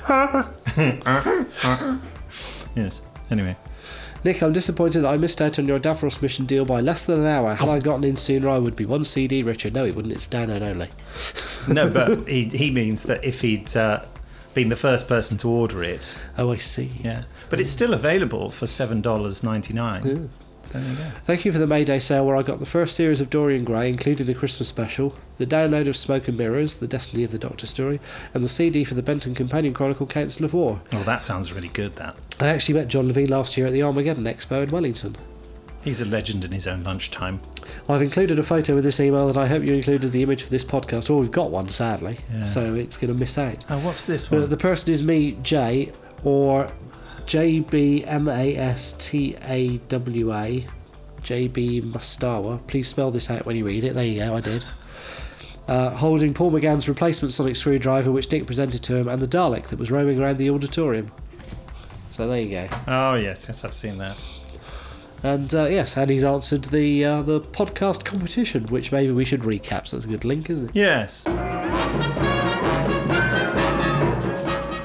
[2.76, 3.02] yes.
[3.30, 3.56] Anyway.
[4.26, 7.20] Nick, I'm disappointed that I missed out on your Davros mission deal by less than
[7.20, 7.54] an hour.
[7.54, 9.70] Had I gotten in sooner, I would be one CD richer.
[9.70, 10.16] No, it wouldn't.
[10.16, 10.90] It's download only.
[11.72, 14.04] No, but he, he means that if he'd uh,
[14.56, 16.18] been the first person to order it.
[16.40, 16.90] Oh, I see.
[17.04, 17.26] Yeah.
[17.52, 20.04] But it's still available for $7.99.
[20.04, 20.30] So
[20.80, 21.12] there you go.
[21.24, 23.90] Thank you for the Mayday sale where I got the first series of Dorian Gray,
[23.90, 27.66] including the Christmas special, the download of Smoke and Mirrors, the Destiny of the Doctor
[27.68, 28.00] story,
[28.34, 30.82] and the CD for the Benton Companion Chronicle Council of War.
[30.92, 32.16] Oh, that sounds really good, that.
[32.40, 35.16] I actually met John Levene last year at the Armageddon Expo in Wellington.
[35.84, 37.40] He's a legend in his own lunchtime.
[37.88, 40.42] I've included a photo with this email that I hope you include as the image
[40.42, 41.12] for this podcast.
[41.12, 42.46] Oh, we've got one, sadly, Yeah.
[42.46, 43.64] so it's going to miss out.
[43.70, 44.50] Oh, what's this The, one?
[44.50, 45.92] the person is me, Jay,
[46.24, 46.72] or
[47.26, 48.06] JBMASTAWA,
[51.22, 52.66] JB Mustawa.
[52.68, 53.94] Please spell this out when you read it.
[53.94, 54.66] There you go, I did.
[55.68, 59.68] Uh, holding Paul McGann's replacement sonic screwdriver, which Nick presented to him, and the Dalek
[59.70, 61.12] that was roaming around the auditorium.
[62.12, 62.68] So there you go.
[62.88, 64.24] Oh, yes, yes, I've seen that.
[65.24, 69.42] And uh, yes, and he's answered the uh, the podcast competition, which maybe we should
[69.42, 69.88] recap.
[69.88, 70.76] So that's a good link, isn't it?
[70.76, 71.26] Yes.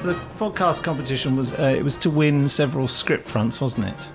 [0.03, 4.11] The podcast competition was uh, it was to win several script fronts, wasn't it?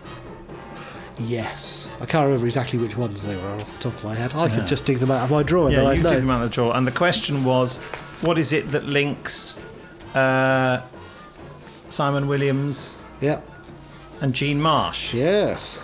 [1.18, 1.88] Yes.
[2.01, 4.35] I can't remember exactly which ones they were off the top of my head.
[4.35, 4.57] I Yeah.
[4.57, 6.09] could just dig them out of my drawer and yeah, then you know.
[6.11, 6.77] did them out of the drawer.
[6.77, 7.79] And the question was,
[8.20, 9.59] what is it that links
[10.14, 10.83] uh,
[11.88, 13.40] Simon Williams Yeah.
[14.20, 15.14] and Jean Marsh?
[15.14, 15.81] Yes.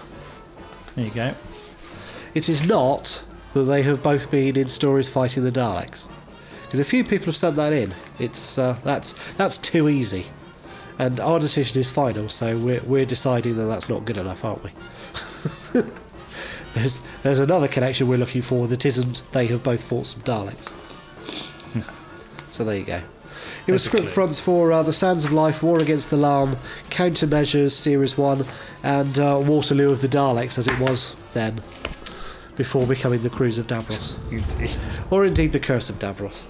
[0.96, 1.34] There you go.
[2.34, 3.22] It is not
[3.54, 6.08] that they have both been in stories fighting the Daleks,
[6.64, 7.94] because a few people have sent that in.
[8.22, 10.26] It's uh, that's that's too easy,
[10.98, 12.28] and our decision is final.
[12.28, 14.70] So we're we're deciding that that's not good enough, aren't we?
[16.74, 20.72] there's there's another connection we're looking for that isn't they have both fought some Daleks.
[22.52, 23.00] So there you go.
[23.66, 26.58] It was script fronts for uh, The Sands of Life, War Against the Laan,
[26.90, 28.44] Countermeasures, Series 1,
[28.82, 31.62] and uh, Waterloo of the Daleks, as it was then,
[32.56, 34.18] before becoming The Cruise of Davros.
[34.30, 34.76] Indeed.
[35.10, 36.44] Or indeed The Curse of Davros.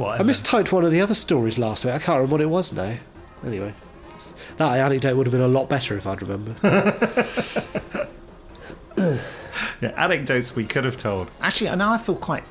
[0.00, 0.28] Whatever.
[0.28, 1.94] I mistyped one of the other stories last week.
[1.94, 2.96] I can't remember what it was now.
[3.44, 3.74] Anyway,
[4.56, 6.56] that anecdote would have been a lot better if I'd remembered.
[9.80, 11.30] Yeah, anecdotes we could have told.
[11.40, 12.44] Actually, now I feel quite.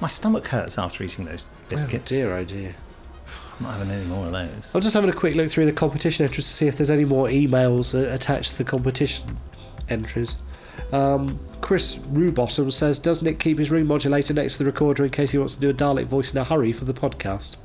[0.00, 2.10] My stomach hurts after eating those biscuits.
[2.10, 2.74] Oh dear, oh dear.
[3.58, 4.74] I'm not having any more of those.
[4.74, 7.04] I'm just having a quick look through the competition entries to see if there's any
[7.04, 9.38] more emails attached to the competition
[9.88, 10.36] entries.
[10.90, 15.10] Um, Chris Rubottom says, Does Nick keep his ring modulator next to the recorder in
[15.10, 17.56] case he wants to do a Dalek voice in a hurry for the podcast?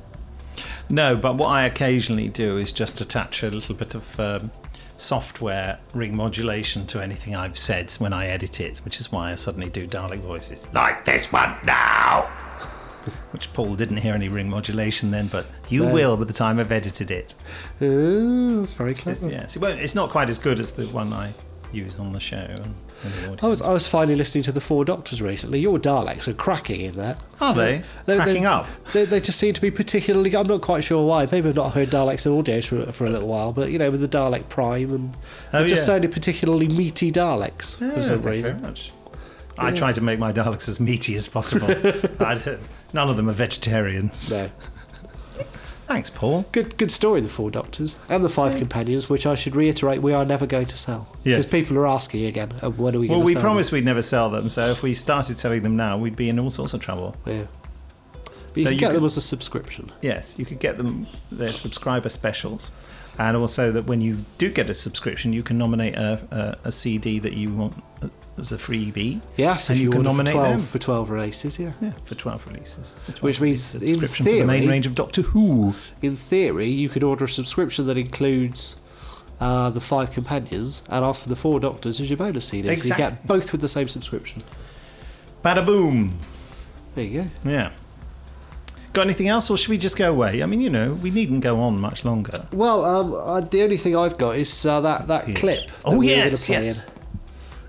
[0.88, 4.50] No, but what I occasionally do is just attach a little bit of um,
[4.96, 9.34] software ring modulation to anything I've said when I edit it, which is why I
[9.34, 10.66] suddenly do Dalek voices.
[10.72, 12.22] Like this one now!
[13.30, 15.94] Which Paul didn't hear any ring modulation then, but you No.
[15.94, 17.34] will by the time I've edited it.
[17.80, 19.28] Uh, that's very clever.
[19.30, 21.32] Yes, it won't, it's not quite as good as the one I
[21.72, 22.54] use on the show.
[23.04, 23.46] And, and the audio.
[23.46, 25.60] I was I was finally listening to the Four Doctors recently.
[25.60, 27.18] Your Daleks are cracking in that.
[27.40, 27.82] Are they?
[28.06, 28.66] Cracking up?
[28.92, 30.34] They, they just seem to be particularly.
[30.36, 31.26] I'm not quite sure why.
[31.30, 33.90] Maybe I've not heard Daleks in audio for, for a little while, but you know,
[33.90, 35.16] with the Dalek Prime and
[35.52, 35.94] Oh, they just yeah.
[35.94, 38.42] sounded particularly meaty Daleks Yeah, for some reason.
[38.58, 38.92] very much.
[39.58, 39.74] I Yeah.
[39.74, 41.68] try to make my Daleks as meaty as possible.
[42.20, 42.58] I,
[42.92, 44.32] none of them are vegetarians.
[44.32, 44.50] No.
[45.88, 46.44] Thanks, Paul.
[46.52, 47.20] Good, good story.
[47.22, 50.66] The Four Doctors and the Five Companions, which I should reiterate, we are never going
[50.66, 51.38] to sell Yes.
[51.46, 53.42] because people are asking again, uh, when are we Well, going to we sell?
[53.42, 56.38] promised we'd never sell them, so if we started selling them now, we'd be in
[56.38, 57.16] all sorts of trouble.
[57.24, 57.36] them?
[57.38, 57.46] Yeah.
[58.22, 59.90] But you So can you get could- them as a subscription.
[60.02, 62.70] Yes, you could get them their subscriber specials,
[63.18, 66.72] and also that when you do get a subscription, you can nominate a, a, a
[66.72, 67.82] CD that you want
[68.38, 69.20] as a freebie.
[69.36, 70.66] Yes, and if you, can nominate for 12, them.
[70.66, 71.72] for 12 releases, yeah.
[71.80, 72.94] Yeah, for 12 releases.
[73.06, 75.74] The 12 Which means, release in subscription theory, for the main range of Doctor Who.
[76.02, 78.80] In theory, you could order a subscription that includes
[79.40, 82.74] uh, the five companions and ask for the four doctors as your bonus CD.
[82.76, 84.42] So you get both with the same subscription.
[85.44, 86.18] Bada boom.
[86.94, 87.50] There you go.
[87.50, 87.70] Yeah.
[88.92, 90.42] Got anything else, or should we just go away?
[90.42, 92.46] I mean, you know, we needn't go on much longer.
[92.52, 95.66] Well, um, uh, the only thing I've got is uh, that, that clip.
[95.66, 96.84] that Oh, we yes, yes.
[96.84, 96.97] in.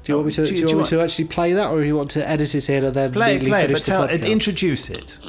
[0.10, 0.42] Do you want me to?
[0.44, 1.96] Do do you, you- do you want me to actually play that, or do you
[1.96, 4.32] want to edit it in and then Play, neatly play, finish but tell, the podcast?
[4.32, 5.20] introduce it.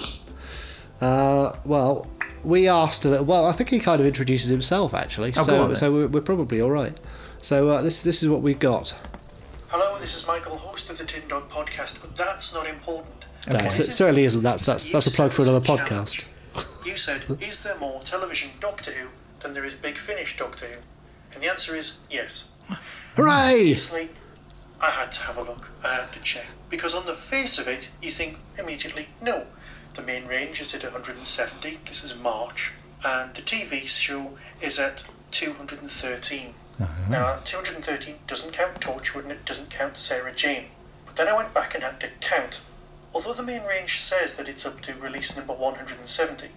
[1.03, 2.07] Uh, well,
[2.45, 3.05] we asked.
[3.05, 5.33] A, little, well, I think he kind of introduces himself actually.
[5.37, 6.97] Oh, so, on so we're, we're probably all right.
[7.43, 8.97] So uh, this this is what we've got.
[9.69, 13.27] Hello, this is Michael, host of the Tin Dog Podcast, but that's not important.
[13.49, 14.43] No, What it is certainly isn't.
[14.43, 16.25] That's that's that's a plug for another podcast.
[16.87, 19.09] You said, is there more television Doctor Who
[19.41, 20.79] than there is Big Finish Doctor Who?
[21.35, 22.53] And the answer is yes.
[23.17, 23.61] Hooray!
[23.61, 24.09] Obviously,
[24.81, 25.71] I had to have a look.
[25.85, 26.47] I had to check.
[26.71, 29.47] Because on the face of it, you think immediately, no.
[29.95, 31.81] The main range is at 170.
[31.87, 32.73] This is March.
[33.05, 36.55] And the TV show is at 213.
[36.81, 37.11] Uh-huh.
[37.11, 40.67] Now, 213 doesn't count Torchwood and it doesn't count Sarah Jane.
[41.05, 42.61] But then I went back and had to count.
[43.13, 46.49] Although the main range says that it's up to release number 170,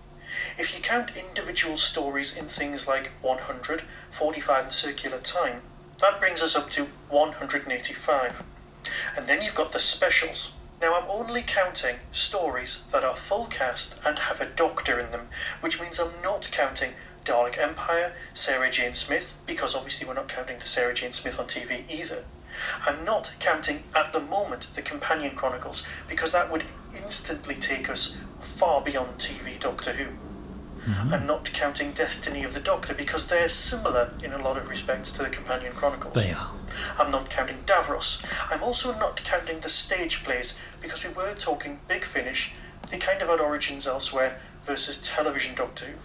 [0.57, 5.61] if you count individual stories in things like 100, 45 and circular time,
[6.03, 8.43] that brings us up to 185.
[9.15, 10.51] And then you've got the specials.
[10.81, 15.29] Now I'm only counting stories that are full cast and have a doctor in them,
[15.61, 16.91] which means I'm not counting
[17.23, 21.45] Dalek Empire, Sarah Jane Smith, because obviously we're not counting the Sarah Jane Smith on
[21.45, 22.25] TV either.
[22.85, 26.65] I'm not counting at the moment the Companion Chronicles, because that would
[27.01, 30.22] instantly take us far beyond TV Doctor Who.
[30.85, 31.13] Mm-hmm.
[31.13, 35.11] I'm not counting Destiny of the Doctor because they're similar in a lot of respects
[35.13, 36.13] to the Companion Chronicles.
[36.13, 36.51] They are.
[36.99, 38.23] I'm not counting Davros.
[38.49, 42.53] I'm also not counting the stage plays because we were talking Big Finish.
[42.91, 45.97] They kind of had origins elsewhere versus television Doctor Who.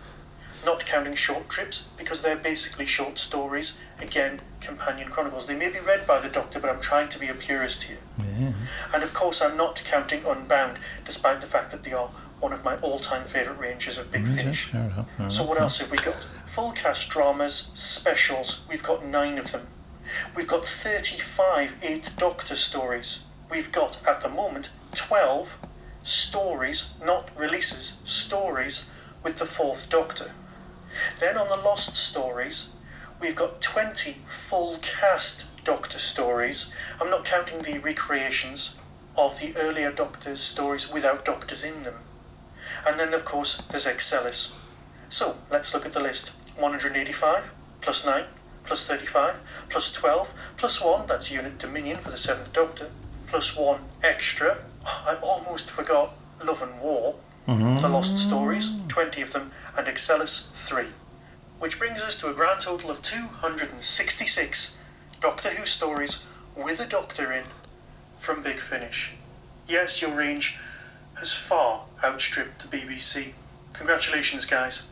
[0.64, 3.80] Not counting short trips because they're basically short stories.
[4.00, 5.46] Again, Companion Chronicles.
[5.46, 7.98] They may be read by the Doctor, but I'm trying to be a purist here.
[8.18, 8.52] Yeah.
[8.92, 12.10] And of course, I'm not counting Unbound, despite the fact that they are
[12.40, 14.66] one of my all-time favourite ranges of Big Finish.
[14.66, 16.14] Fair fair So what else have we got?
[16.14, 18.64] Full cast dramas, specials.
[18.68, 19.66] We've got nine of them.
[20.34, 23.24] We've got 35 Eighth Doctor stories.
[23.50, 25.58] We've got, at the moment, 12
[26.02, 28.90] stories, not releases, stories
[29.22, 30.32] with the Fourth Doctor.
[31.20, 32.72] Then on the Lost stories,
[33.20, 36.72] we've got 20 full cast Doctor stories.
[37.00, 38.76] I'm not counting the recreations
[39.16, 41.96] of the earlier Doctor's stories without Doctors in them.
[42.86, 44.56] And then, of course, there's Excelis.
[45.08, 48.24] So, let's look at the list 185, plus 9,
[48.64, 52.90] plus 35, plus 12, plus 1, that's Unit Dominion for the 7th Doctor,
[53.26, 54.58] plus 1 extra.
[54.84, 56.14] I almost forgot
[56.44, 57.14] Love and War,
[57.46, 57.76] mm-hmm.
[57.76, 60.86] The Lost Stories, 20 of them, and Excelis 3.
[61.58, 64.78] Which brings us to a grand total of 266
[65.20, 67.44] Doctor Who stories with a Doctor in
[68.16, 69.14] from Big Finish.
[69.66, 70.58] Yes, your range
[71.18, 73.32] has far outstripped the BBC.
[73.72, 74.88] Congratulations, guys.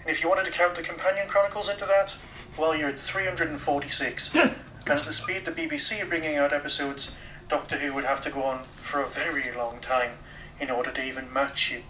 [0.00, 2.16] And if you wanted to count the Companion Chronicles into that,
[2.58, 4.34] well, you're at 346.
[4.34, 4.54] and
[4.86, 7.14] at the speed the BBC are bringing out episodes,
[7.48, 10.18] Doctor Who would have to go on for a very long time
[10.60, 11.82] in order to even match you.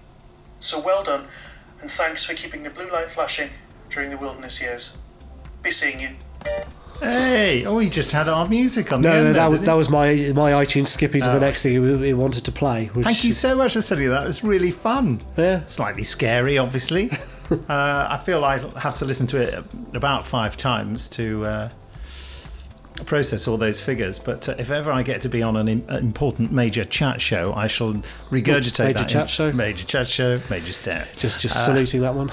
[0.61, 1.27] So well done,
[1.81, 3.51] and thanks for keeping the blue light flashing
[3.91, 4.97] during the wilderness years.
[5.63, 6.11] Be seeing you.
[7.05, 7.65] Hey!
[7.67, 9.75] Oh, he just had our music on the No, end no, there, that, was, that
[9.75, 11.35] was my my iTunes skipping to Oh.
[11.35, 12.87] the next thing he, he wanted to play.
[12.87, 14.23] Which Thank you so much for sending that.
[14.25, 15.21] It was really fun.
[15.37, 15.65] Yeah.
[15.67, 17.11] Slightly scary, obviously.
[17.51, 19.65] uh, I feel I have to listen to it
[19.95, 21.71] about five times to uh,
[23.07, 24.19] process all those figures.
[24.19, 27.53] But uh, if ever I get to be on an im- important major chat show,
[27.55, 27.95] I shall
[28.31, 29.09] regurgitate Major that.
[29.09, 29.53] chat show?
[29.53, 30.41] Major chat show.
[30.49, 31.07] Major stare.
[31.17, 32.31] Just just Uh, saluting that one.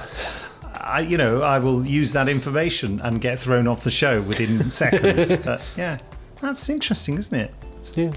[0.91, 4.69] I, you know, I will use that information and get thrown off the show within
[4.71, 5.29] seconds.
[5.43, 5.99] But yeah,
[6.41, 7.53] that's interesting, isn't it?
[7.95, 8.13] Yeah.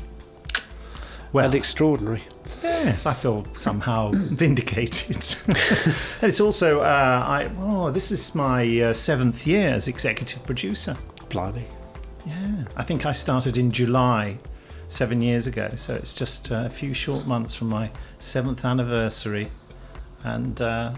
[1.32, 2.22] Well, and extraordinary.
[2.62, 5.16] Yes, I feel somehow vindicated.
[5.46, 10.96] and it's also, uh, I oh, this is my uh, seventh year as executive producer.
[11.28, 11.64] Blimey.
[12.26, 14.38] Yeah, I think I started in July
[14.88, 19.50] seven years ago, so it's just uh, a few short months from my seventh anniversary.
[20.22, 20.94] And uh,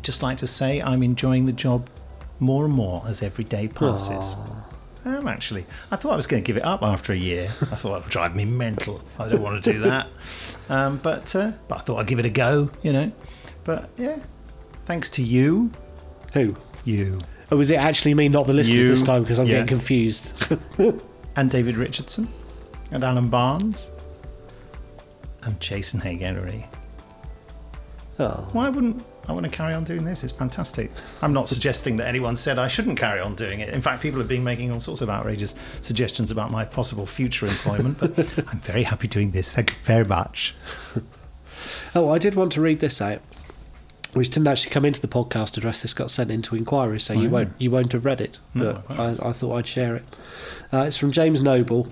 [0.00, 1.90] I'd just like to say I'm enjoying the job
[2.38, 4.34] more and more as every day passes.
[5.04, 5.66] I am actually.
[5.90, 7.44] I thought I was going to give it up after a year.
[7.44, 9.02] I thought it would drive me mental.
[9.18, 10.08] I don't want to do that.
[10.70, 12.70] Um, but uh, but I thought I'd give it a go.
[12.84, 13.12] You know.
[13.64, 14.20] But yeah,
[14.84, 15.72] thanks to you.
[16.32, 16.54] Who?
[16.84, 17.18] You.
[17.50, 18.88] Oh, was it actually me, not the listeners You.
[18.88, 19.22] this time?
[19.22, 19.54] Because I'm Yeah.
[19.54, 20.32] getting confused.
[21.36, 22.28] and David Richardson,
[22.92, 23.90] and Alan Barnes,
[25.42, 26.68] and Jason Haigh-Ellery.
[28.20, 28.48] Oh.
[28.52, 30.24] Why wouldn't I want to carry on doing this?
[30.24, 30.90] It's fantastic.
[31.22, 33.68] I'm not suggesting that anyone said I shouldn't carry on doing it.
[33.68, 37.46] In fact, people have been making all sorts of outrageous suggestions about my possible future
[37.46, 38.18] employment, but
[38.48, 39.52] I'm very happy doing this.
[39.52, 40.54] Thank you very much.
[41.94, 43.20] Oh, I did want to read this out,
[44.14, 45.82] which didn't actually come into the podcast address.
[45.82, 47.32] This got sent into inquiry, so you Oh.
[47.32, 48.38] won't you won't have read it.
[48.54, 50.04] No, But I, I thought I'd share it.
[50.72, 51.88] Uh, it's from James Noble,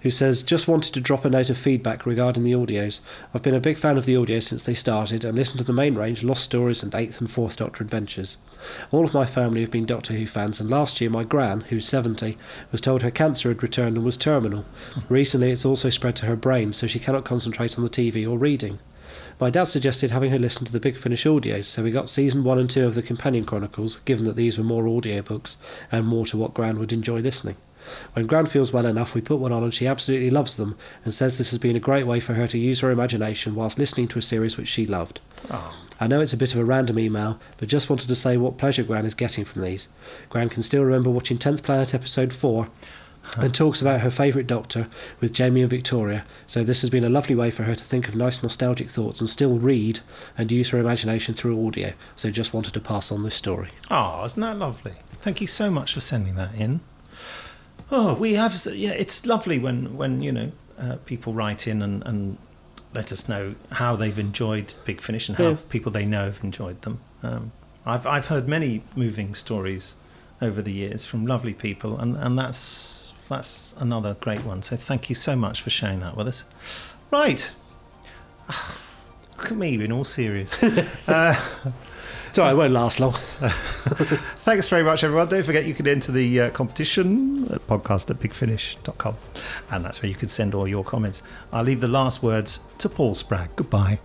[0.00, 3.00] who says, "Just wanted to drop a note of feedback regarding the audios.
[3.34, 5.72] I've been a big fan of the audios since they started, and listened to the
[5.72, 8.36] main range, Lost Stories, and Eighth and Fourth Doctor Adventures.
[8.90, 11.88] All of my family have been Doctor Who fans, and last year my gran, who's
[11.88, 12.36] 70,
[12.70, 14.64] was told her cancer had returned and was terminal.
[15.08, 18.38] Recently, it's also spread to her brain, so she cannot concentrate on the TV or
[18.38, 18.78] reading."
[19.40, 22.44] My dad suggested having her listen to the Big Finish audios, so we got season
[22.44, 25.56] one and two of the Companion Chronicles, given that these were more audiobooks
[25.90, 27.56] and more to what Gran would enjoy listening.
[28.14, 31.12] When Gran feels well enough, we put one on and she absolutely loves them and
[31.12, 34.08] says this has been a great way for her to use her imagination whilst listening
[34.08, 35.20] to a series which she loved.
[35.50, 35.76] Ah.
[36.00, 38.58] I know it's a bit of a random email, but just wanted to say what
[38.58, 39.88] pleasure Gran is getting from these.
[40.28, 42.68] Gran can still remember watching 10th Planet Episode 4
[43.38, 44.88] and talks about her favourite Doctor
[45.20, 48.08] with Jamie and Victoria, so this has been a lovely way for her to think
[48.08, 50.00] of nice nostalgic thoughts and still read
[50.36, 51.92] and use her imagination through audio.
[52.16, 53.70] So just wanted to pass on this story.
[53.90, 54.94] Oh, isn't that lovely?
[55.20, 56.80] Thank you so much for sending that in.
[57.94, 58.54] Oh, we have.
[58.72, 62.38] Yeah, it's lovely when when you know uh, people write in and, and
[62.94, 65.56] let us know how they've enjoyed Big Finish and how Yeah.
[65.68, 67.00] people they know have enjoyed them.
[67.22, 67.52] Um,
[67.84, 69.96] I've I've heard many moving stories
[70.40, 74.62] over the years from lovely people, and, and that's that's another great one.
[74.62, 76.44] So thank you so much for sharing that with us.
[77.10, 77.52] Right.
[79.36, 80.62] Look at me in all serious.
[81.08, 81.38] uh,
[82.32, 83.12] So it won't last long.
[83.42, 85.28] Thanks very much, everyone.
[85.28, 89.16] Don't forget you can enter the uh, competition at podcast at bigfinish.com.
[89.70, 91.22] And that's where you can send all your comments.
[91.52, 93.50] I'll leave the last words to Paul Spragg.
[93.54, 93.98] Goodbye.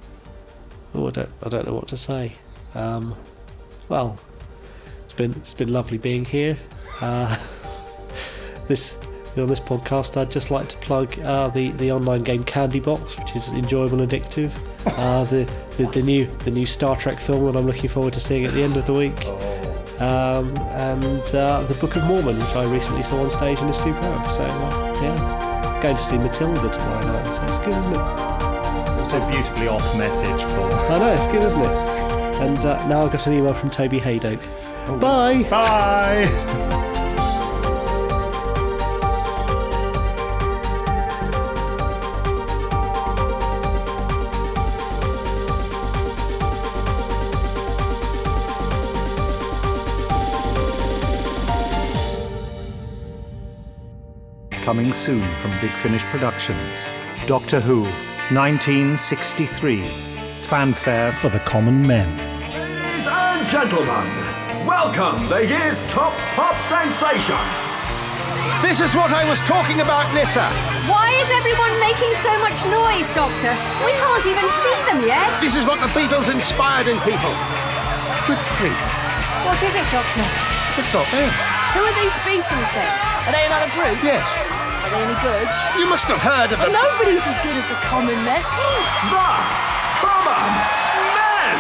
[0.94, 2.34] Oh, I don't, I don't know what to say.
[2.76, 3.16] Um,
[3.88, 4.20] well,
[5.06, 6.58] it's been it's been lovely being here.
[7.00, 7.34] Uh,
[8.68, 8.98] this
[9.38, 13.18] on this podcast, I'd just like to plug uh, the the online game Candy Box,
[13.18, 14.52] which is enjoyable and addictive.
[14.96, 18.20] Uh, the, the the new the new Star Trek film that I'm looking forward to
[18.20, 19.26] seeing at the end of the week.
[20.00, 23.78] Um, and uh, the Book of Mormon, which I recently saw on stage and is
[23.78, 24.30] superb.
[24.30, 27.26] So uh, yeah, going to see Matilda tomorrow night.
[27.26, 28.00] So it's good, isn't it?
[29.00, 30.74] Also, beautifully off message, Paul.
[30.74, 31.98] I know, it's good, isn't it?
[32.42, 34.44] And uh, now I've got an email from Toby Hadoke.
[35.00, 35.44] Bye!
[35.50, 36.64] Bye!
[54.68, 56.60] Coming soon from Big Finish Productions.
[57.26, 57.88] Doctor Who,
[58.36, 59.00] 1963.
[60.44, 62.12] Fanfare for the common men.
[62.52, 64.12] Ladies and gentlemen,
[64.68, 67.40] welcome the year's top pop sensation.
[68.60, 70.52] This is what I was talking about, Nyssa.
[70.92, 73.56] Why is everyone making so much noise, Doctor?
[73.88, 75.32] We can't even see them yet.
[75.40, 77.32] This is what the Beatles inspired in people.
[78.28, 78.84] Good grief.
[79.48, 80.28] What is it, Doctor?
[80.76, 81.32] It's not there.
[81.72, 83.17] Who are these Beatles then?
[83.28, 84.00] Are they another group?
[84.04, 84.24] Yes.
[84.24, 85.48] Are they any good?
[85.76, 86.80] You must have heard of Well, them.
[86.80, 88.40] nobody's as good as the common men.
[89.12, 89.28] The
[90.00, 90.54] Common
[91.12, 91.58] Men!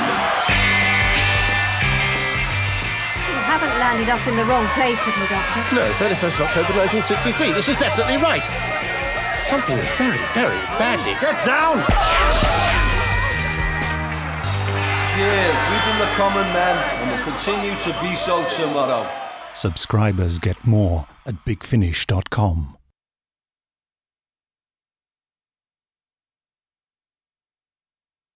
[3.27, 5.59] You haven't landed us in the wrong place, have you, Doctor?
[5.75, 6.71] No, 31st of October
[7.03, 7.51] 1963.
[7.51, 8.43] This is definitely right.
[9.49, 11.13] Something is very, very badly.
[11.19, 11.81] Get down!
[15.11, 15.59] Cheers.
[15.67, 19.03] We've been the common men and will continue to be so tomorrow.
[19.57, 22.76] Subscribers get more at bigfinish.com.